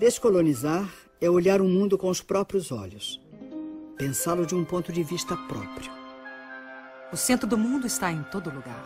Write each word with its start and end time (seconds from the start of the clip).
Descolonizar 0.00 0.90
é 1.20 1.28
olhar 1.28 1.60
o 1.60 1.68
mundo 1.68 1.98
com 1.98 2.08
os 2.08 2.22
próprios 2.22 2.72
olhos, 2.72 3.20
pensá-lo 3.98 4.46
de 4.46 4.54
um 4.54 4.64
ponto 4.64 4.90
de 4.90 5.02
vista 5.02 5.36
próprio. 5.36 5.92
O 7.12 7.18
centro 7.18 7.46
do 7.46 7.58
mundo 7.58 7.86
está 7.86 8.10
em 8.10 8.22
todo 8.22 8.48
lugar. 8.48 8.82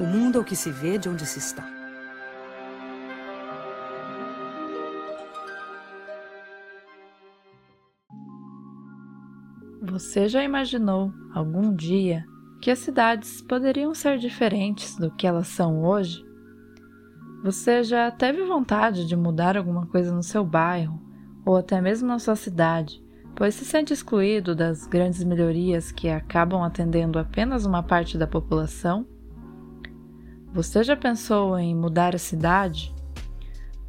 O 0.00 0.04
mundo 0.04 0.38
é 0.38 0.40
o 0.40 0.44
que 0.44 0.56
se 0.56 0.70
vê 0.70 0.96
de 0.96 1.10
onde 1.10 1.26
se 1.26 1.38
está. 1.38 1.70
Você 9.82 10.30
já 10.30 10.42
imaginou 10.42 11.12
algum 11.34 11.76
dia 11.76 12.24
que 12.62 12.70
as 12.70 12.78
cidades 12.78 13.42
poderiam 13.42 13.94
ser 13.94 14.16
diferentes 14.16 14.96
do 14.96 15.14
que 15.14 15.26
elas 15.26 15.48
são 15.48 15.84
hoje? 15.84 16.26
Você 17.42 17.84
já 17.84 18.10
teve 18.10 18.44
vontade 18.44 19.06
de 19.06 19.14
mudar 19.14 19.56
alguma 19.56 19.86
coisa 19.86 20.12
no 20.12 20.22
seu 20.22 20.44
bairro 20.44 21.00
ou 21.46 21.56
até 21.56 21.80
mesmo 21.80 22.08
na 22.08 22.18
sua 22.18 22.34
cidade, 22.34 23.02
pois 23.36 23.54
se 23.54 23.64
sente 23.64 23.92
excluído 23.92 24.56
das 24.56 24.86
grandes 24.86 25.22
melhorias 25.22 25.92
que 25.92 26.08
acabam 26.08 26.62
atendendo 26.62 27.18
apenas 27.18 27.64
uma 27.64 27.82
parte 27.82 28.18
da 28.18 28.26
população? 28.26 29.06
Você 30.52 30.82
já 30.82 30.96
pensou 30.96 31.56
em 31.56 31.76
mudar 31.76 32.14
a 32.14 32.18
cidade? 32.18 32.92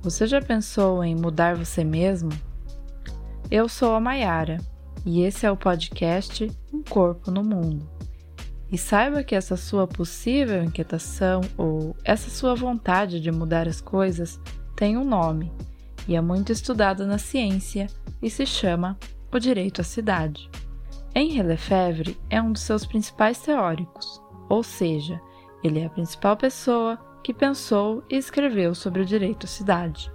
Você 0.01 0.27
já 0.27 0.39
pensou 0.39 1.03
em 1.03 1.15
mudar 1.15 1.55
você 1.55 1.83
mesmo? 1.83 2.29
Eu 3.49 3.67
sou 3.67 3.95
a 3.95 3.99
Maiara 3.99 4.59
e 5.03 5.21
esse 5.21 5.45
é 5.45 5.51
o 5.51 5.57
podcast 5.57 6.49
Um 6.71 6.83
Corpo 6.83 7.31
no 7.31 7.43
Mundo. 7.43 7.89
E 8.71 8.77
saiba 8.77 9.23
que 9.23 9.35
essa 9.35 9.57
sua 9.57 9.87
possível 9.87 10.63
inquietação 10.63 11.41
ou 11.57 11.95
essa 12.03 12.29
sua 12.29 12.53
vontade 12.53 13.19
de 13.19 13.31
mudar 13.31 13.67
as 13.67 13.81
coisas 13.81 14.39
tem 14.75 14.95
um 14.95 15.03
nome 15.03 15.51
e 16.07 16.15
é 16.15 16.21
muito 16.21 16.51
estudado 16.51 17.05
na 17.05 17.17
ciência 17.17 17.87
e 18.21 18.29
se 18.29 18.45
chama 18.45 18.97
o 19.31 19.39
direito 19.39 19.81
à 19.81 19.83
cidade. 19.83 20.49
Henri 21.13 21.41
Lefebvre 21.41 22.17
é 22.29 22.41
um 22.41 22.51
dos 22.51 22.61
seus 22.61 22.85
principais 22.85 23.39
teóricos, 23.39 24.21
ou 24.47 24.63
seja, 24.63 25.19
ele 25.63 25.79
é 25.79 25.85
a 25.85 25.89
principal 25.89 26.37
pessoa 26.37 26.97
que 27.23 27.33
pensou 27.33 28.03
e 28.09 28.15
escreveu 28.15 28.73
sobre 28.73 29.01
o 29.01 29.05
direito 29.05 29.45
à 29.45 29.47
cidade. 29.47 30.11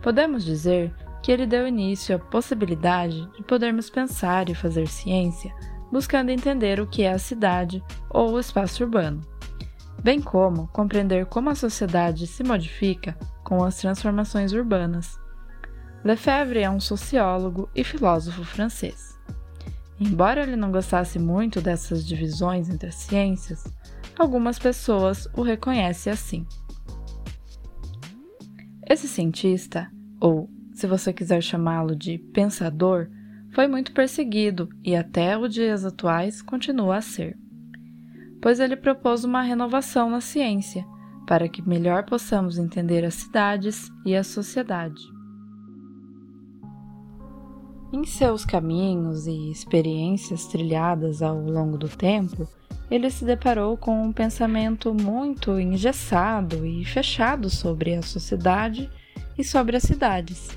Podemos 0.00 0.44
dizer 0.44 0.94
que 1.22 1.30
ele 1.30 1.46
deu 1.46 1.66
início 1.66 2.16
à 2.16 2.18
possibilidade 2.18 3.24
de 3.36 3.42
podermos 3.44 3.90
pensar 3.90 4.48
e 4.48 4.54
fazer 4.54 4.88
ciência 4.88 5.54
buscando 5.92 6.30
entender 6.30 6.80
o 6.80 6.86
que 6.86 7.02
é 7.02 7.12
a 7.12 7.18
cidade 7.18 7.84
ou 8.08 8.32
o 8.32 8.40
espaço 8.40 8.82
urbano, 8.82 9.20
bem 10.02 10.22
como 10.22 10.66
compreender 10.68 11.26
como 11.26 11.50
a 11.50 11.54
sociedade 11.54 12.26
se 12.26 12.42
modifica 12.42 13.14
com 13.44 13.62
as 13.62 13.76
transformações 13.76 14.54
urbanas. 14.54 15.20
Lefebvre 16.02 16.60
é 16.60 16.70
um 16.70 16.80
sociólogo 16.80 17.68
e 17.74 17.84
filósofo 17.84 18.42
francês. 18.42 19.12
Embora 20.00 20.42
ele 20.42 20.56
não 20.56 20.72
gostasse 20.72 21.18
muito 21.18 21.60
dessas 21.60 22.04
divisões 22.04 22.70
entre 22.70 22.88
as 22.88 22.94
ciências, 22.94 23.62
algumas 24.18 24.58
pessoas 24.58 25.28
o 25.36 25.42
reconhecem 25.42 26.12
assim. 26.12 26.46
Esse 28.88 29.06
cientista, 29.06 29.92
ou 30.18 30.50
se 30.72 30.86
você 30.86 31.12
quiser 31.12 31.40
chamá-lo 31.42 31.94
de 31.94 32.18
pensador, 32.18 33.08
foi 33.52 33.68
muito 33.68 33.92
perseguido 33.92 34.68
e 34.82 34.96
até 34.96 35.36
os 35.38 35.52
dias 35.52 35.84
atuais 35.84 36.42
continua 36.42 36.96
a 36.96 37.02
ser. 37.02 37.36
Pois 38.40 38.58
ele 38.58 38.76
propôs 38.76 39.24
uma 39.24 39.42
renovação 39.42 40.10
na 40.10 40.20
ciência, 40.20 40.84
para 41.26 41.48
que 41.48 41.66
melhor 41.66 42.04
possamos 42.04 42.58
entender 42.58 43.04
as 43.04 43.14
cidades 43.14 43.90
e 44.04 44.16
a 44.16 44.24
sociedade. 44.24 45.02
Em 47.92 48.04
seus 48.04 48.44
caminhos 48.44 49.26
e 49.26 49.50
experiências 49.50 50.46
trilhadas 50.46 51.20
ao 51.20 51.38
longo 51.38 51.76
do 51.76 51.88
tempo, 51.88 52.48
ele 52.90 53.10
se 53.10 53.24
deparou 53.24 53.76
com 53.76 54.02
um 54.02 54.12
pensamento 54.12 54.94
muito 54.94 55.60
engessado 55.60 56.66
e 56.66 56.84
fechado 56.86 57.50
sobre 57.50 57.94
a 57.94 58.02
sociedade 58.02 58.90
e 59.38 59.44
sobre 59.44 59.76
as 59.76 59.82
cidades, 59.82 60.56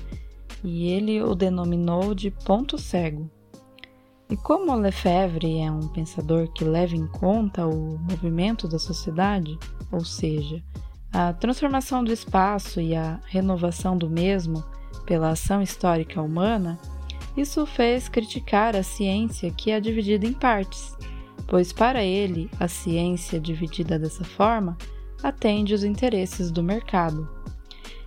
e 0.66 0.88
ele 0.88 1.22
o 1.22 1.34
denominou 1.34 2.12
de 2.12 2.30
ponto 2.30 2.76
cego. 2.76 3.30
E 4.28 4.36
como 4.36 4.74
Lefebvre 4.74 5.60
é 5.60 5.70
um 5.70 5.86
pensador 5.86 6.52
que 6.52 6.64
leva 6.64 6.96
em 6.96 7.06
conta 7.06 7.64
o 7.64 7.96
movimento 7.96 8.66
da 8.66 8.76
sociedade, 8.76 9.56
ou 9.92 10.04
seja, 10.04 10.60
a 11.12 11.32
transformação 11.32 12.02
do 12.02 12.12
espaço 12.12 12.80
e 12.80 12.96
a 12.96 13.20
renovação 13.26 13.96
do 13.96 14.10
mesmo 14.10 14.64
pela 15.06 15.30
ação 15.30 15.62
histórica 15.62 16.20
humana, 16.20 16.76
isso 17.36 17.64
fez 17.64 18.08
criticar 18.08 18.74
a 18.74 18.82
ciência 18.82 19.52
que 19.52 19.70
é 19.70 19.78
dividida 19.78 20.26
em 20.26 20.32
partes, 20.32 20.96
pois 21.46 21.72
para 21.72 22.02
ele 22.02 22.50
a 22.58 22.66
ciência 22.66 23.38
dividida 23.38 24.00
dessa 24.00 24.24
forma 24.24 24.76
atende 25.22 25.72
os 25.72 25.84
interesses 25.84 26.50
do 26.50 26.62
mercado. 26.62 27.28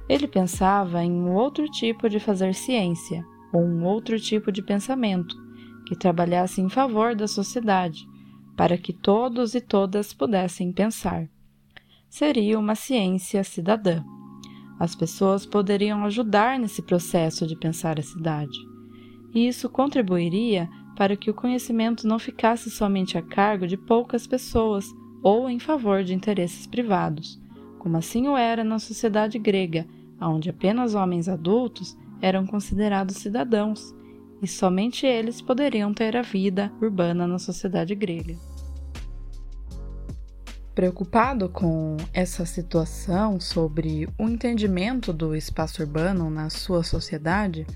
Ele 0.09 0.27
pensava 0.27 1.03
em 1.03 1.11
um 1.11 1.35
outro 1.35 1.69
tipo 1.69 2.09
de 2.09 2.19
fazer 2.19 2.55
ciência, 2.55 3.23
ou 3.53 3.61
um 3.61 3.85
outro 3.85 4.19
tipo 4.19 4.51
de 4.51 4.59
pensamento, 4.59 5.37
que 5.85 5.95
trabalhasse 5.95 6.59
em 6.59 6.67
favor 6.67 7.15
da 7.15 7.27
sociedade, 7.27 8.07
para 8.57 8.75
que 8.75 8.91
todos 8.91 9.53
e 9.53 9.61
todas 9.61 10.11
pudessem 10.11 10.71
pensar. 10.71 11.29
Seria 12.09 12.57
uma 12.57 12.73
ciência 12.73 13.43
cidadã. 13.43 14.03
As 14.79 14.95
pessoas 14.95 15.45
poderiam 15.45 16.03
ajudar 16.05 16.57
nesse 16.57 16.81
processo 16.81 17.45
de 17.45 17.55
pensar 17.55 17.99
a 17.99 18.03
cidade. 18.03 18.57
E 19.35 19.47
isso 19.47 19.69
contribuiria 19.69 20.67
para 20.95 21.15
que 21.15 21.29
o 21.29 21.35
conhecimento 21.35 22.07
não 22.07 22.17
ficasse 22.17 22.71
somente 22.71 23.15
a 23.15 23.21
cargo 23.21 23.67
de 23.67 23.77
poucas 23.77 24.25
pessoas 24.25 24.85
ou 25.21 25.47
em 25.47 25.59
favor 25.59 26.03
de 26.03 26.15
interesses 26.15 26.65
privados, 26.65 27.39
como 27.77 27.95
assim 27.95 28.27
o 28.27 28.35
era 28.35 28.63
na 28.63 28.79
sociedade 28.79 29.37
grega 29.37 29.85
onde 30.21 30.49
apenas 30.49 30.95
homens 30.95 31.27
adultos 31.27 31.97
eram 32.21 32.45
considerados 32.45 33.17
cidadãos 33.17 33.93
e 34.41 34.47
somente 34.47 35.05
eles 35.05 35.41
poderiam 35.41 35.93
ter 35.93 36.15
a 36.15 36.21
vida 36.21 36.71
urbana 36.81 37.27
na 37.27 37.39
sociedade 37.39 37.93
grega. 37.95 38.35
Preocupado 40.73 41.49
com 41.49 41.97
essa 42.13 42.45
situação 42.45 43.39
sobre 43.39 44.07
o 44.17 44.29
entendimento 44.29 45.11
do 45.11 45.35
espaço 45.35 45.81
urbano 45.81 46.29
na 46.29 46.49
sua 46.49 46.83
sociedade, 46.83 47.67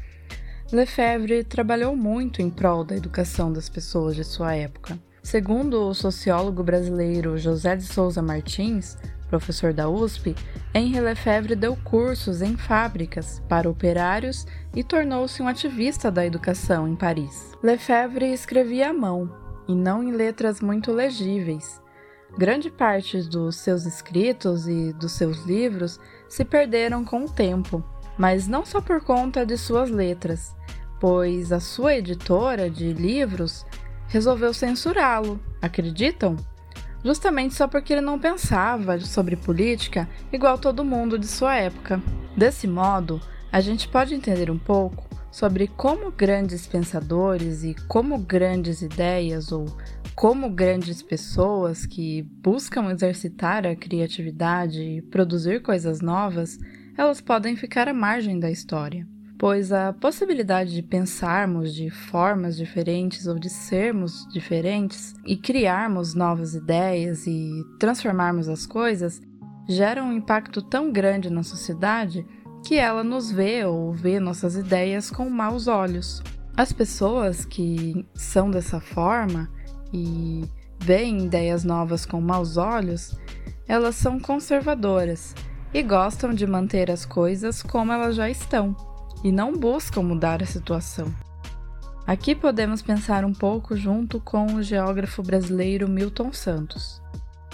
Lefebvre 0.72 1.44
trabalhou 1.44 1.96
muito 1.96 2.42
em 2.42 2.50
prol 2.50 2.84
da 2.84 2.96
educação 2.96 3.52
das 3.52 3.68
pessoas 3.68 4.16
de 4.16 4.24
sua 4.24 4.56
época. 4.56 4.98
Segundo 5.22 5.88
o 5.88 5.94
sociólogo 5.94 6.64
brasileiro 6.64 7.38
José 7.38 7.76
de 7.76 7.84
Souza 7.84 8.22
Martins, 8.22 8.98
professor 9.34 9.74
da 9.74 9.90
USP, 9.90 10.36
Henri 10.76 11.00
Lefebvre 11.00 11.56
deu 11.56 11.76
cursos 11.84 12.44
em 12.44 12.56
fábricas 12.56 13.42
para 13.50 13.68
operários 13.68 14.46
e 14.76 14.84
tornou-se 14.84 15.42
um 15.42 15.48
ativista 15.48 16.12
da 16.12 16.24
educação 16.24 16.88
em 16.88 16.96
Paris. 16.96 17.52
Lefebvre 17.64 18.32
escrevia 18.32 18.92
à 18.92 18.94
mão, 18.94 19.28
e 19.68 19.74
não 19.74 20.04
em 20.04 20.12
letras 20.12 20.62
muito 20.62 20.92
legíveis. 20.92 21.82
Grande 22.38 22.70
parte 22.70 23.24
dos 23.24 23.56
seus 23.56 23.88
escritos 23.88 24.68
e 24.68 24.94
dos 24.94 25.14
seus 25.14 25.44
livros 25.46 26.00
se 26.30 26.46
perderam 26.46 27.04
com 27.04 27.26
o 27.26 27.30
tempo, 27.30 27.84
mas 28.16 28.48
não 28.48 28.64
só 28.64 28.80
por 28.80 29.02
conta 29.04 29.44
de 29.44 29.58
suas 29.58 29.90
letras, 29.90 30.56
pois 31.00 31.52
a 31.52 31.60
sua 31.60 31.96
editora 31.96 32.70
de 32.70 32.94
livros 32.94 33.66
resolveu 34.10 34.54
censurá-lo. 34.54 35.40
Acreditam? 35.60 36.36
Justamente 37.04 37.54
só 37.54 37.68
porque 37.68 37.94
ele 37.94 38.02
não 38.02 38.20
pensava 38.20 39.00
sobre 39.00 39.36
política 39.36 40.10
igual 40.32 40.58
todo 40.58 40.86
mundo 40.86 41.20
de 41.20 41.28
sua 41.28 41.56
época. 41.56 42.02
Desse 42.36 42.68
modo, 42.68 43.22
a 43.52 43.60
gente 43.62 43.88
pode 43.88 44.16
entender 44.16 44.50
um 44.50 44.58
pouco 44.58 45.08
sobre 45.32 45.68
como 45.68 46.12
grandes 46.12 46.66
pensadores 46.68 47.64
e 47.64 47.76
como 47.88 48.18
grandes 48.18 48.82
ideias 48.82 49.52
ou 49.52 49.66
como 50.16 50.50
grandes 50.50 51.02
pessoas 51.02 51.86
que 51.86 52.22
buscam 52.22 52.92
exercitar 52.92 53.66
a 53.66 53.76
criatividade 53.76 54.82
e 54.82 55.02
produzir 55.02 55.62
coisas 55.62 56.02
novas, 56.02 56.60
elas 56.98 57.20
podem 57.20 57.56
ficar 57.56 57.88
à 57.88 57.94
margem 57.94 58.40
da 58.40 58.52
história 58.52 59.08
pois 59.44 59.74
a 59.74 59.92
possibilidade 59.92 60.74
de 60.74 60.82
pensarmos 60.82 61.76
de 61.76 61.90
formas 61.90 62.56
diferentes 62.56 63.28
ou 63.28 63.38
de 63.38 63.50
sermos 63.50 64.26
diferentes 64.32 65.14
e 65.26 65.36
criarmos 65.36 66.14
novas 66.14 66.56
ideias 66.56 67.28
e 67.28 67.52
transformarmos 67.78 68.48
as 68.48 68.66
coisas 68.66 69.22
gera 69.68 70.02
um 70.02 70.14
impacto 70.14 70.62
tão 70.62 70.94
grande 70.94 71.30
na 71.30 71.44
sociedade 71.44 72.26
que 72.66 72.76
ela 72.76 73.04
nos 73.04 73.30
vê 73.30 73.66
ou 73.66 73.92
vê 73.92 74.18
nossas 74.18 74.56
ideias 74.56 75.12
com 75.12 75.30
maus 75.30 75.68
olhos. 75.68 76.24
As 76.56 76.72
pessoas 76.72 77.44
que 77.44 78.08
são 78.14 78.50
dessa 78.50 78.80
forma 78.80 79.52
e 79.92 80.46
veem 80.80 81.26
ideias 81.26 81.66
novas 81.66 82.06
com 82.06 82.22
maus 82.22 82.56
olhos, 82.56 83.20
elas 83.68 83.96
são 83.96 84.22
conservadoras 84.22 85.36
e 85.74 85.84
gostam 85.84 86.34
de 86.34 86.48
manter 86.48 86.90
as 86.90 87.06
coisas 87.06 87.62
como 87.62 87.92
elas 87.92 88.16
já 88.16 88.30
estão 88.30 88.93
e 89.24 89.32
não 89.32 89.54
buscam 89.54 90.02
mudar 90.02 90.44
a 90.44 90.46
situação. 90.46 91.14
Aqui 92.06 92.36
podemos 92.36 92.82
pensar 92.82 93.24
um 93.24 93.34
pouco 93.34 93.78
junto 93.78 94.20
com 94.20 94.46
o 94.56 94.62
geógrafo 94.62 95.24
brasileiro 95.24 95.88
Milton 95.88 96.34
Santos. 96.34 97.02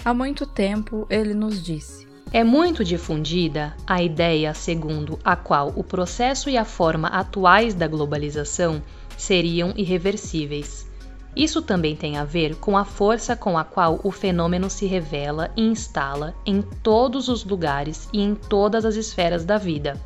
Há 0.04 0.12
muito 0.12 0.44
tempo 0.44 1.06
ele 1.08 1.34
nos 1.34 1.62
disse: 1.62 2.08
É 2.32 2.42
muito 2.42 2.84
difundida 2.84 3.76
a 3.86 4.02
ideia 4.02 4.52
segundo 4.52 5.18
a 5.24 5.36
qual 5.36 5.72
o 5.76 5.84
processo 5.84 6.50
e 6.50 6.56
a 6.56 6.64
forma 6.64 7.06
atuais 7.08 7.74
da 7.74 7.86
globalização 7.86 8.82
seriam 9.16 9.72
irreversíveis. 9.76 10.90
Isso 11.36 11.62
também 11.62 11.94
tem 11.94 12.16
a 12.16 12.24
ver 12.24 12.56
com 12.56 12.76
a 12.76 12.84
força 12.84 13.36
com 13.36 13.56
a 13.56 13.62
qual 13.62 14.00
o 14.02 14.10
fenômeno 14.10 14.68
se 14.68 14.86
revela 14.86 15.50
e 15.56 15.62
instala 15.62 16.34
em 16.44 16.60
todos 16.60 17.28
os 17.28 17.44
lugares 17.44 18.08
e 18.12 18.20
em 18.20 18.34
todas 18.34 18.84
as 18.84 18.96
esferas 18.96 19.44
da 19.44 19.56
vida, 19.56 20.00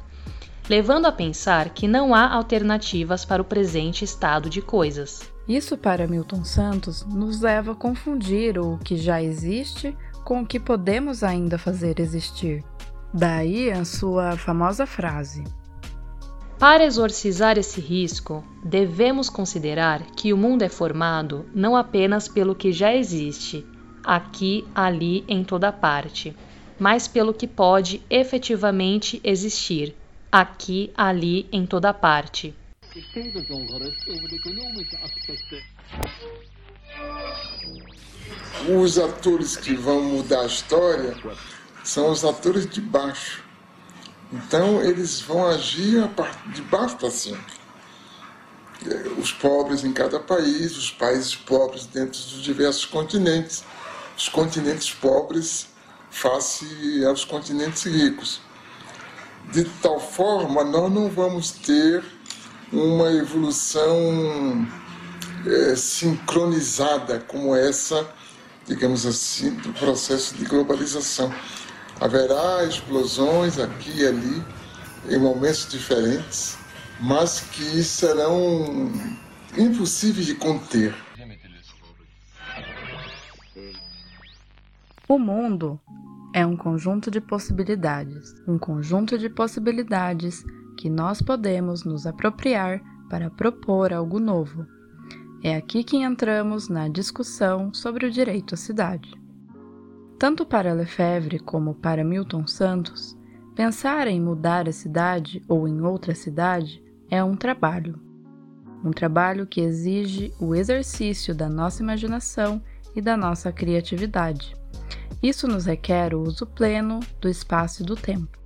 levando 0.69 1.06
a 1.06 1.12
pensar 1.12 1.70
que 1.70 1.87
não 1.87 2.14
há 2.14 2.32
alternativas 2.32 3.25
para 3.25 3.43
o 3.43 3.44
presente 3.44 4.05
estado 4.05 4.49
de 4.49 4.62
coisas. 4.62 5.20
Isso, 5.46 5.76
para 5.76 6.06
Milton 6.06 6.43
Santos, 6.44 7.05
nos 7.05 7.40
leva 7.40 7.72
a 7.72 7.76
confundir 7.76 8.58
o 8.58 8.78
que 8.78 8.96
já 8.96 9.22
existe 9.22 9.96
com 10.25 10.40
o 10.40 10.46
que 10.46 10.58
podemos 10.58 11.22
ainda 11.22 11.58
fazer 11.58 12.00
existir. 12.00 12.64
Daí 13.12 13.70
a 13.70 13.84
sua 13.84 14.37
famosa 14.38 14.87
frase: 14.87 15.44
para 16.58 16.84
exorcizar 16.84 17.58
esse 17.58 17.81
risco, 17.81 18.43
devemos 18.64 19.28
considerar 19.28 20.02
que 20.17 20.32
o 20.32 20.37
mundo 20.37 20.62
é 20.62 20.69
formado 20.69 21.44
não 21.55 21.76
apenas 21.76 22.26
pelo 22.26 22.55
que 22.55 22.72
já 22.72 22.94
existe, 22.94 23.67
aqui, 24.02 24.67
ali, 24.75 25.25
em 25.28 25.44
toda 25.44 25.70
parte, 25.70 26.34
mas 26.78 27.06
pelo 27.06 27.34
que 27.34 27.46
pode 27.46 28.02
efetivamente 28.08 29.20
existir, 29.22 29.94
aqui, 30.34 30.92
ali, 30.96 31.48
em 31.52 31.64
toda 31.64 31.94
parte. 31.94 32.54
Os 38.69 38.98
atores 38.98 39.56
que 39.56 39.75
vão 39.75 40.02
mudar 40.02 40.40
a 40.40 40.46
história 40.46 41.14
são 41.82 42.10
os 42.10 42.25
atores 42.25 42.69
de 42.69 42.81
baixo 42.81 43.44
então 44.34 44.82
eles 44.82 45.20
vão 45.20 45.46
agir 45.46 46.02
a 46.02 46.08
partir 46.08 46.48
de 46.50 46.62
baixo 46.62 46.96
para 46.96 47.10
cima. 47.10 47.38
Os 49.16 49.31
pobres 49.31 49.84
em 49.84 49.92
cada 49.92 50.19
país, 50.19 50.76
os 50.76 50.90
países 50.90 51.36
pobres 51.36 51.86
dentro 51.86 52.20
dos 52.20 52.42
diversos 52.42 52.84
continentes, 52.84 53.64
os 54.16 54.28
continentes 54.28 54.90
pobres 54.90 55.69
face 56.10 57.04
aos 57.04 57.25
continentes 57.25 57.84
ricos. 57.84 58.40
De 59.52 59.64
tal 59.82 60.00
forma, 60.00 60.64
nós 60.64 60.93
não 60.93 61.08
vamos 61.08 61.52
ter 61.52 62.02
uma 62.73 63.11
evolução 63.12 64.67
é, 65.46 65.76
sincronizada 65.76 67.20
como 67.20 67.55
essa, 67.55 68.08
digamos 68.67 69.06
assim, 69.06 69.55
do 69.56 69.73
processo 69.75 70.35
de 70.35 70.44
globalização. 70.44 71.32
Haverá 72.00 72.64
explosões 72.64 73.58
aqui 73.58 74.00
e 74.00 74.06
ali, 74.06 74.44
em 75.08 75.19
momentos 75.19 75.69
diferentes, 75.69 76.58
mas 77.00 77.41
que 77.41 77.82
serão 77.82 78.91
impossíveis 79.56 80.26
de 80.26 80.35
conter. 80.35 80.94
O 85.06 85.19
mundo 85.19 85.79
é 86.34 86.44
um 86.44 86.56
conjunto 86.56 87.12
de 87.12 87.20
possibilidades, 87.20 88.34
um 88.44 88.58
conjunto 88.58 89.16
de 89.16 89.31
possibilidades 89.31 90.44
que 90.76 90.90
nós 90.90 91.22
podemos 91.22 91.84
nos 91.84 92.08
apropriar 92.08 92.82
para 93.08 93.31
propor 93.31 93.92
algo 93.92 94.19
novo. 94.19 94.66
É 95.44 95.54
aqui 95.54 95.84
que 95.84 95.98
entramos 95.98 96.69
na 96.69 96.88
discussão 96.88 97.72
sobre 97.72 98.06
o 98.06 98.10
direito 98.10 98.54
à 98.54 98.56
cidade. 98.56 99.14
Tanto 100.19 100.44
para 100.44 100.72
Lefebvre 100.72 101.38
como 101.38 101.72
para 101.72 102.02
Milton 102.02 102.48
Santos, 102.48 103.16
pensar 103.54 104.08
em 104.08 104.20
mudar 104.20 104.69
a 104.69 104.72
cidade 104.72 105.40
ou 105.48 105.69
em 105.69 105.82
outra 105.82 106.16
cidade 106.16 106.82
é 107.08 107.22
um 107.22 107.36
trabalho. 107.36 108.00
Um 108.84 108.90
trabalho 108.90 109.46
que 109.46 109.60
exige 109.60 110.34
o 110.40 110.52
exercício 110.52 111.32
da 111.32 111.48
nossa 111.48 111.81
imaginação 111.81 112.60
e 112.96 113.00
da 113.00 113.16
nossa 113.16 113.52
criatividade. 113.52 114.56
Isso 115.24 115.48
nos 115.48 115.64
requer 115.64 116.14
o 116.14 116.20
uso 116.20 116.46
pleno 116.46 117.00
do 117.20 117.28
espaço 117.28 117.82
e 117.82 117.86
do 117.86 117.96
tempo. 117.96 118.38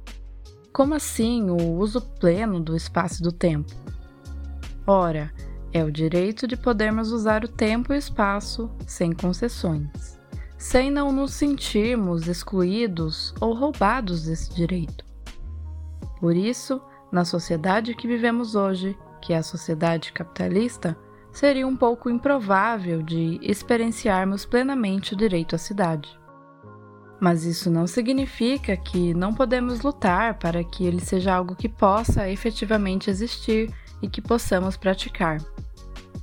Como 0.73 0.95
assim 0.95 1.51
o 1.51 1.73
uso 1.75 2.01
pleno 2.01 2.61
do 2.61 2.75
espaço 2.75 3.21
e 3.21 3.25
do 3.25 3.33
tempo? 3.33 3.75
Ora, 4.87 5.31
é 5.73 5.85
o 5.85 5.93
direito 5.93 6.47
de 6.47 6.57
podermos 6.57 7.13
usar 7.13 7.45
o 7.45 7.49
tempo 7.49 7.93
e 7.93 7.97
o 7.97 7.99
espaço 7.99 8.71
sem 8.87 9.13
concessões 9.13 10.19
sem 10.59 10.91
não 10.91 11.13
nos 11.13 11.35
sentirmos 11.35 12.27
excluídos 12.27 13.33
ou 13.41 13.55
roubados 13.55 14.25
desse 14.25 14.53
direito. 14.53 15.05
Por 16.19 16.35
isso, 16.35 16.83
na 17.13 17.25
sociedade 17.25 17.95
que 17.95 18.09
vivemos 18.09 18.57
hoje, 18.57 18.99
que 19.23 19.33
é 19.33 19.37
a 19.37 19.43
sociedade 19.43 20.13
capitalista, 20.13 20.99
seria 21.33 21.67
um 21.67 21.77
pouco 21.77 22.11
improvável 22.11 23.03
de 23.03 23.39
experienciarmos 23.41 24.45
plenamente 24.45 25.15
o 25.15 25.17
direito 25.17 25.55
à 25.55 25.59
cidade. 25.59 26.19
Mas 27.21 27.45
isso 27.45 27.71
não 27.71 27.87
significa 27.87 28.77
que 28.77 29.13
não 29.13 29.35
podemos 29.35 29.81
lutar 29.81 30.35
para 30.35 30.63
que 30.63 30.85
ele 30.85 31.01
seja 31.01 31.35
algo 31.35 31.57
que 31.57 31.69
possa 31.69 32.29
efetivamente 32.29 33.11
existir 33.11 33.73
e 34.01 34.09
que 34.09 34.23
possamos 34.23 34.77
praticar. 34.77 35.41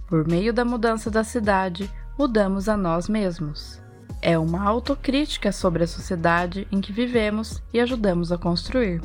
Por 0.07 0.27
meio 0.27 0.53
da 0.53 0.63
mudança 0.63 1.11
da 1.11 1.23
cidade, 1.23 1.91
mudamos 2.17 2.69
a 2.69 2.77
nós 2.77 3.09
mesmos 3.09 3.83
é 4.25 4.39
uma 4.39 4.63
autocrítica 4.63 5.51
sobre 5.51 5.83
a 5.83 5.87
sociedade 5.87 6.67
em 6.71 6.81
que 6.81 6.91
vivemos 6.91 7.61
e 7.71 7.79
ajudamos 7.79 8.31
a 8.31 8.37
construir. 8.39 8.99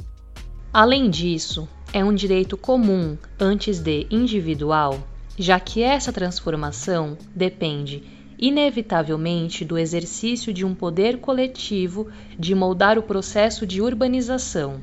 Além 0.72 1.10
disso, 1.10 1.68
é 1.92 2.02
um 2.02 2.14
direito 2.14 2.56
comum 2.56 3.18
antes 3.38 3.80
de 3.80 4.06
individual, 4.10 4.98
já 5.38 5.60
que 5.60 5.82
essa 5.82 6.10
transformação 6.10 7.18
depende 7.36 8.02
inevitavelmente 8.40 9.64
do 9.64 9.76
exercício 9.76 10.52
de 10.52 10.64
um 10.64 10.74
poder 10.74 11.18
coletivo 11.18 12.08
de 12.38 12.54
moldar 12.54 12.98
o 12.98 13.02
processo 13.02 13.66
de 13.66 13.82
urbanização. 13.82 14.80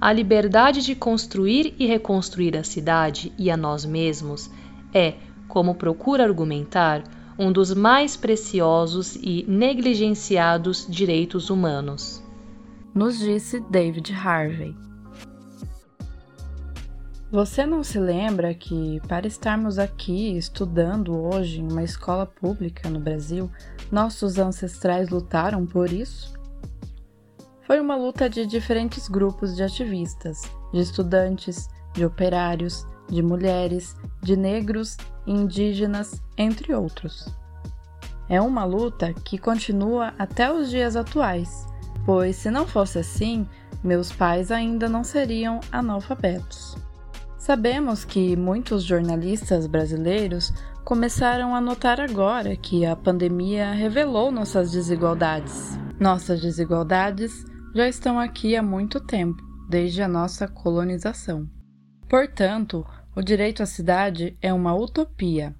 A 0.00 0.12
liberdade 0.12 0.82
de 0.82 0.94
construir 0.94 1.74
e 1.78 1.86
reconstruir 1.86 2.56
a 2.56 2.64
cidade 2.64 3.32
e 3.38 3.50
a 3.50 3.56
nós 3.56 3.84
mesmos 3.84 4.50
é, 4.92 5.14
como 5.46 5.74
procura 5.74 6.24
argumentar, 6.24 7.04
um 7.38 7.52
dos 7.52 7.72
mais 7.72 8.16
preciosos 8.16 9.16
e 9.16 9.44
negligenciados 9.48 10.86
direitos 10.88 11.48
humanos. 11.48 12.22
Nos 12.94 13.18
disse 13.18 13.60
David 13.70 14.12
Harvey. 14.12 14.89
Você 17.32 17.64
não 17.64 17.84
se 17.84 17.96
lembra 17.96 18.52
que, 18.52 19.00
para 19.06 19.24
estarmos 19.24 19.78
aqui 19.78 20.36
estudando 20.36 21.16
hoje 21.16 21.60
em 21.60 21.70
uma 21.70 21.84
escola 21.84 22.26
pública 22.26 22.90
no 22.90 22.98
Brasil, 22.98 23.48
nossos 23.88 24.36
ancestrais 24.36 25.10
lutaram 25.10 25.64
por 25.64 25.92
isso? 25.92 26.34
Foi 27.68 27.78
uma 27.78 27.94
luta 27.94 28.28
de 28.28 28.44
diferentes 28.44 29.06
grupos 29.06 29.54
de 29.54 29.62
ativistas, 29.62 30.42
de 30.72 30.80
estudantes, 30.80 31.68
de 31.94 32.04
operários, 32.04 32.84
de 33.08 33.22
mulheres, 33.22 33.94
de 34.20 34.36
negros, 34.36 34.96
indígenas, 35.24 36.20
entre 36.36 36.74
outros. 36.74 37.32
É 38.28 38.40
uma 38.40 38.64
luta 38.64 39.14
que 39.14 39.38
continua 39.38 40.14
até 40.18 40.52
os 40.52 40.68
dias 40.68 40.96
atuais, 40.96 41.64
pois 42.04 42.34
se 42.34 42.50
não 42.50 42.66
fosse 42.66 42.98
assim, 42.98 43.46
meus 43.84 44.10
pais 44.10 44.50
ainda 44.50 44.88
não 44.88 45.04
seriam 45.04 45.60
analfabetos. 45.70 46.89
Sabemos 47.40 48.04
que 48.04 48.36
muitos 48.36 48.84
jornalistas 48.84 49.66
brasileiros 49.66 50.52
começaram 50.84 51.54
a 51.54 51.60
notar 51.60 51.98
agora 51.98 52.54
que 52.54 52.84
a 52.84 52.94
pandemia 52.94 53.72
revelou 53.72 54.30
nossas 54.30 54.70
desigualdades. 54.70 55.70
Nossas 55.98 56.42
desigualdades 56.42 57.46
já 57.74 57.88
estão 57.88 58.20
aqui 58.20 58.54
há 58.54 58.62
muito 58.62 59.00
tempo, 59.00 59.42
desde 59.70 60.02
a 60.02 60.06
nossa 60.06 60.46
colonização. 60.46 61.48
Portanto, 62.10 62.84
o 63.16 63.22
direito 63.22 63.62
à 63.62 63.66
cidade 63.66 64.36
é 64.42 64.52
uma 64.52 64.74
utopia. 64.74 65.56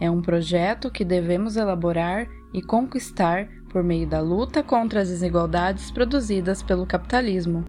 É 0.00 0.10
um 0.10 0.22
projeto 0.22 0.90
que 0.90 1.04
devemos 1.04 1.58
elaborar 1.58 2.26
e 2.54 2.62
conquistar 2.62 3.50
por 3.68 3.84
meio 3.84 4.08
da 4.08 4.20
luta 4.20 4.62
contra 4.62 5.02
as 5.02 5.10
desigualdades 5.10 5.90
produzidas 5.90 6.62
pelo 6.62 6.86
capitalismo. 6.86 7.66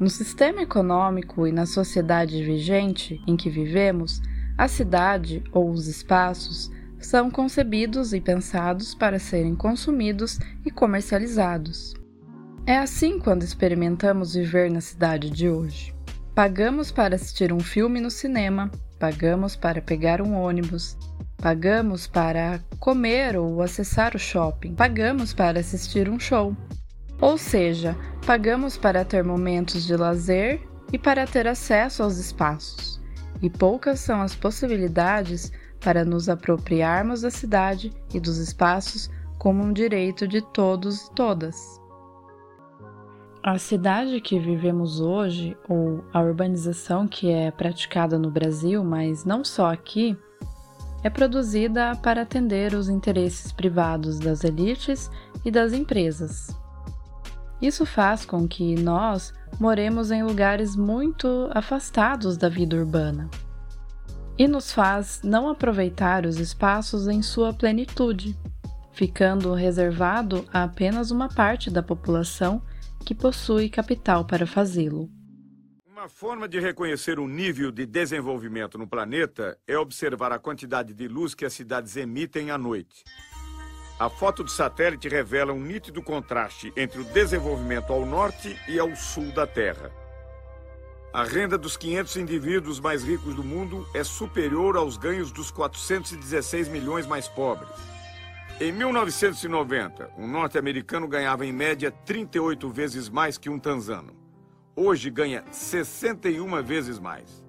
No 0.00 0.08
sistema 0.08 0.62
econômico 0.62 1.46
e 1.46 1.52
na 1.52 1.66
sociedade 1.66 2.42
vigente 2.42 3.22
em 3.26 3.36
que 3.36 3.50
vivemos, 3.50 4.22
a 4.56 4.66
cidade 4.66 5.44
ou 5.52 5.70
os 5.70 5.88
espaços 5.88 6.70
são 6.98 7.30
concebidos 7.30 8.14
e 8.14 8.20
pensados 8.20 8.94
para 8.94 9.18
serem 9.18 9.54
consumidos 9.54 10.38
e 10.64 10.70
comercializados. 10.70 11.92
É 12.64 12.78
assim 12.78 13.18
quando 13.18 13.42
experimentamos 13.42 14.32
viver 14.32 14.70
na 14.70 14.80
cidade 14.80 15.28
de 15.28 15.50
hoje. 15.50 15.94
Pagamos 16.34 16.90
para 16.90 17.16
assistir 17.16 17.52
um 17.52 17.60
filme 17.60 18.00
no 18.00 18.10
cinema, 18.10 18.70
pagamos 18.98 19.54
para 19.54 19.82
pegar 19.82 20.22
um 20.22 20.32
ônibus, 20.34 20.96
pagamos 21.36 22.06
para 22.06 22.58
comer 22.78 23.36
ou 23.36 23.60
acessar 23.60 24.16
o 24.16 24.18
shopping, 24.18 24.74
pagamos 24.74 25.34
para 25.34 25.60
assistir 25.60 26.08
um 26.08 26.18
show. 26.18 26.56
Ou 27.20 27.36
seja, 27.36 27.96
pagamos 28.26 28.78
para 28.78 29.04
ter 29.04 29.22
momentos 29.22 29.84
de 29.84 29.94
lazer 29.96 30.62
e 30.92 30.98
para 30.98 31.26
ter 31.26 31.46
acesso 31.46 32.02
aos 32.02 32.16
espaços. 32.16 33.00
E 33.42 33.50
poucas 33.50 34.00
são 34.00 34.20
as 34.20 34.34
possibilidades 34.34 35.52
para 35.80 36.04
nos 36.04 36.28
apropriarmos 36.28 37.22
da 37.22 37.30
cidade 37.30 37.92
e 38.12 38.20
dos 38.20 38.38
espaços 38.38 39.10
como 39.38 39.62
um 39.62 39.72
direito 39.72 40.28
de 40.28 40.42
todos 40.42 41.06
e 41.06 41.14
todas. 41.14 41.80
A 43.42 43.56
cidade 43.56 44.20
que 44.20 44.38
vivemos 44.38 45.00
hoje, 45.00 45.56
ou 45.66 46.04
a 46.12 46.20
urbanização 46.20 47.08
que 47.08 47.30
é 47.30 47.50
praticada 47.50 48.18
no 48.18 48.30
Brasil, 48.30 48.84
mas 48.84 49.24
não 49.24 49.42
só 49.42 49.72
aqui, 49.72 50.14
é 51.02 51.08
produzida 51.08 51.96
para 51.96 52.20
atender 52.20 52.74
os 52.74 52.90
interesses 52.90 53.50
privados 53.50 54.18
das 54.18 54.44
elites 54.44 55.10
e 55.42 55.50
das 55.50 55.72
empresas. 55.72 56.59
Isso 57.60 57.84
faz 57.84 58.24
com 58.24 58.48
que 58.48 58.74
nós 58.74 59.32
moremos 59.58 60.10
em 60.10 60.22
lugares 60.22 60.74
muito 60.74 61.50
afastados 61.52 62.36
da 62.36 62.48
vida 62.48 62.76
urbana 62.76 63.28
e 64.40 64.48
nos 64.48 64.72
faz 64.72 65.20
não 65.22 65.50
aproveitar 65.50 66.24
os 66.24 66.38
espaços 66.38 67.06
em 67.06 67.20
sua 67.20 67.52
plenitude, 67.52 68.34
ficando 68.90 69.52
reservado 69.52 70.48
a 70.50 70.62
apenas 70.62 71.10
uma 71.10 71.28
parte 71.28 71.70
da 71.70 71.82
população 71.82 72.62
que 73.04 73.14
possui 73.14 73.68
capital 73.68 74.24
para 74.24 74.46
fazê-lo. 74.46 75.10
Uma 75.86 76.08
forma 76.08 76.48
de 76.48 76.58
reconhecer 76.58 77.18
o 77.18 77.28
nível 77.28 77.70
de 77.70 77.84
desenvolvimento 77.84 78.78
no 78.78 78.88
planeta 78.88 79.58
é 79.68 79.76
observar 79.76 80.32
a 80.32 80.38
quantidade 80.38 80.94
de 80.94 81.06
luz 81.06 81.34
que 81.34 81.44
as 81.44 81.52
cidades 81.52 81.94
emitem 81.94 82.50
à 82.50 82.56
noite. 82.56 83.04
A 84.00 84.08
foto 84.08 84.42
do 84.42 84.50
satélite 84.50 85.10
revela 85.10 85.52
um 85.52 85.60
nítido 85.60 86.02
contraste 86.02 86.72
entre 86.74 87.02
o 87.02 87.04
desenvolvimento 87.04 87.92
ao 87.92 88.06
norte 88.06 88.58
e 88.66 88.78
ao 88.78 88.96
sul 88.96 89.30
da 89.30 89.46
Terra. 89.46 89.92
A 91.12 91.22
renda 91.22 91.58
dos 91.58 91.76
500 91.76 92.16
indivíduos 92.16 92.80
mais 92.80 93.04
ricos 93.04 93.34
do 93.34 93.44
mundo 93.44 93.86
é 93.94 94.02
superior 94.02 94.74
aos 94.74 94.96
ganhos 94.96 95.30
dos 95.30 95.50
416 95.50 96.68
milhões 96.68 97.06
mais 97.06 97.28
pobres. 97.28 97.68
Em 98.58 98.72
1990, 98.72 100.12
um 100.16 100.26
norte-americano 100.26 101.06
ganhava 101.06 101.44
em 101.44 101.52
média 101.52 101.90
38 101.90 102.70
vezes 102.70 103.10
mais 103.10 103.36
que 103.36 103.50
um 103.50 103.58
tanzano. 103.58 104.16
Hoje 104.74 105.10
ganha 105.10 105.44
61 105.50 106.62
vezes 106.62 106.98
mais. 106.98 107.44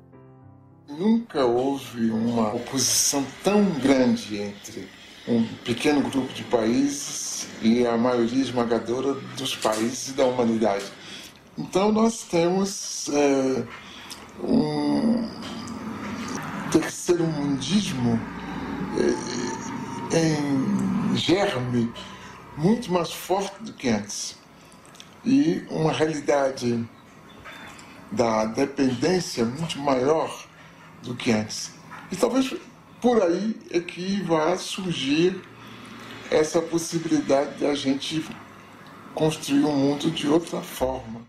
Nunca 0.89 1.45
houve 1.45 2.11
uma 2.11 2.53
oposição 2.53 3.25
tão 3.41 3.63
grande 3.79 4.37
entre 4.37 4.89
um 5.27 5.45
pequeno 5.63 6.01
grupo 6.01 6.33
de 6.33 6.43
países 6.43 7.47
e 7.61 7.85
a 7.85 7.95
maioria 7.97 8.41
esmagadora 8.41 9.13
dos 9.37 9.55
países 9.55 10.13
da 10.13 10.25
humanidade. 10.25 10.85
Então 11.57 11.91
nós 11.91 12.23
temos 12.23 13.09
é, 13.09 13.63
um 14.43 15.29
terceiro 16.71 17.23
mundismo 17.25 18.19
é, 20.11 20.17
em 20.17 21.15
germe 21.15 21.91
muito 22.57 22.91
mais 22.91 23.11
forte 23.11 23.63
do 23.63 23.73
que 23.73 23.89
antes. 23.89 24.37
E 25.23 25.63
uma 25.69 25.91
realidade 25.91 26.83
da 28.11 28.45
dependência 28.45 29.45
muito 29.45 29.77
maior 29.79 30.45
do 31.03 31.15
que 31.15 31.31
antes. 31.31 31.71
E 32.11 32.15
talvez 32.15 32.53
por 33.01 33.21
aí 33.21 33.55
é 33.71 33.79
que 33.79 34.21
vai 34.21 34.55
surgir 34.57 35.41
essa 36.29 36.61
possibilidade 36.61 37.57
de 37.57 37.65
a 37.65 37.73
gente 37.73 38.23
construir 39.15 39.65
um 39.65 39.75
mundo 39.75 40.11
de 40.11 40.27
outra 40.27 40.61
forma. 40.61 41.21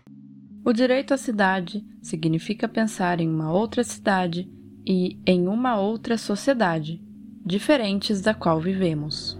O 0.63 0.71
direito 0.71 1.13
à 1.13 1.17
cidade 1.17 1.83
significa 2.01 2.69
pensar 2.69 3.19
em 3.19 3.27
uma 3.27 3.51
outra 3.51 3.83
cidade 3.83 4.49
e 4.87 5.19
em 5.25 5.47
uma 5.47 5.77
outra 5.77 6.17
sociedade, 6.17 7.01
diferentes 7.45 8.21
da 8.21 8.33
qual 8.33 8.61
vivemos. 8.61 9.37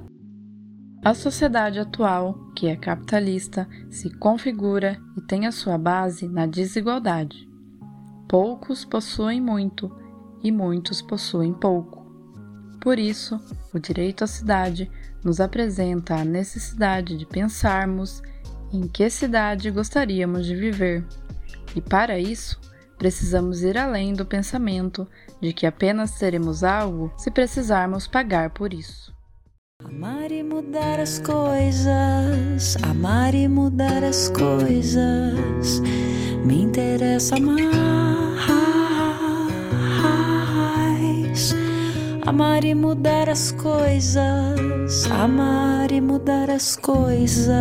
A 1.06 1.14
sociedade 1.14 1.80
atual, 1.80 2.52
que 2.56 2.68
é 2.68 2.76
capitalista, 2.76 3.68
se 3.90 4.10
configura 4.18 4.98
e 5.18 5.22
tem 5.22 5.46
a 5.46 5.52
sua 5.52 5.78
base 5.78 6.28
na 6.28 6.46
desigualdade. 6.46 7.48
Poucos 8.28 8.84
possuem 8.84 9.40
muito 9.40 9.92
e 10.42 10.52
muitos 10.52 11.02
possuem 11.02 11.54
pouco. 11.54 12.03
Por 12.84 13.00
isso, 13.00 13.40
o 13.74 13.80
direito 13.80 14.26
à 14.26 14.28
cidade 14.28 14.92
nos 15.24 15.40
apresenta 15.40 16.16
a 16.16 16.26
necessidade 16.26 17.16
de 17.16 17.26
pensarmos 17.26 18.22
em 18.74 18.90
que 18.90 19.10
cidade 19.10 19.72
gostaríamos 19.72 20.46
de 20.46 20.54
viver. 20.54 21.06
E 21.74 21.80
para 21.80 22.20
isso, 22.20 22.60
precisamos 22.98 23.64
ir 23.64 23.78
além 23.78 24.14
do 24.14 24.26
pensamento 24.26 25.08
de 25.40 25.54
que 25.54 25.66
apenas 25.66 26.20
teremos 26.20 26.62
algo 26.62 27.10
se 27.18 27.32
precisarmos 27.32 28.06
pagar 28.06 28.50
por 28.50 28.74
isso. 28.74 29.16
Amar 29.82 30.30
e 30.30 30.44
mudar 30.44 31.00
as 31.00 31.20
coisas, 31.20 32.76
amar 32.84 33.34
e 33.34 33.48
mudar 33.48 34.04
as 34.04 34.28
coisas, 34.28 35.80
me 36.46 36.64
interessa 36.64 37.40
mais. 37.40 38.63
Amar 42.34 42.66
e 42.66 42.74
mudar 42.74 43.30
as 43.30 43.52
coisas, 43.52 45.06
amar 45.12 45.92
e 45.92 46.02
mudar 46.02 46.50
as 46.50 46.76
coisas, 46.76 47.54